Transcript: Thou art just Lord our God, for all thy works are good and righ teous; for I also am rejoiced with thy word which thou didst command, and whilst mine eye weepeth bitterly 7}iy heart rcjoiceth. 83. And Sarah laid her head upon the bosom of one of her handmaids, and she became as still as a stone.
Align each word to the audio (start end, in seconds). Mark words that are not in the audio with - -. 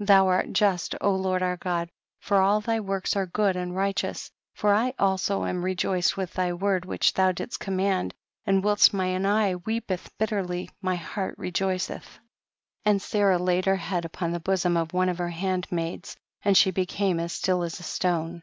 Thou 0.00 0.26
art 0.26 0.52
just 0.52 0.94
Lord 1.00 1.42
our 1.42 1.56
God, 1.56 1.88
for 2.20 2.42
all 2.42 2.60
thy 2.60 2.78
works 2.78 3.16
are 3.16 3.24
good 3.24 3.56
and 3.56 3.74
righ 3.74 3.92
teous; 3.94 4.30
for 4.52 4.74
I 4.74 4.92
also 4.98 5.46
am 5.46 5.64
rejoiced 5.64 6.14
with 6.14 6.34
thy 6.34 6.52
word 6.52 6.84
which 6.84 7.14
thou 7.14 7.32
didst 7.32 7.58
command, 7.58 8.12
and 8.44 8.62
whilst 8.62 8.92
mine 8.92 9.24
eye 9.24 9.54
weepeth 9.54 10.10
bitterly 10.18 10.68
7}iy 10.84 10.96
heart 10.98 11.38
rcjoiceth. 11.38 11.90
83. 11.90 12.20
And 12.84 13.00
Sarah 13.00 13.38
laid 13.38 13.64
her 13.64 13.76
head 13.76 14.04
upon 14.04 14.32
the 14.32 14.40
bosom 14.40 14.76
of 14.76 14.92
one 14.92 15.08
of 15.08 15.16
her 15.16 15.30
handmaids, 15.30 16.18
and 16.42 16.54
she 16.54 16.70
became 16.70 17.18
as 17.18 17.32
still 17.32 17.62
as 17.62 17.80
a 17.80 17.82
stone. 17.82 18.42